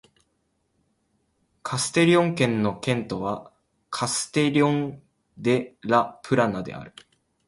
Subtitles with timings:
[1.61, 3.51] カステリョン県の県都は
[3.91, 5.03] カステリョン・
[5.37, 6.91] デ・ラ・プラナである